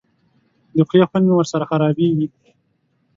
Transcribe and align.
د 0.75 0.77
خولې 0.87 1.05
خوند 1.09 1.25
مې 1.27 1.33
ورسره 1.37 1.65
خرابېږي. 1.69 2.27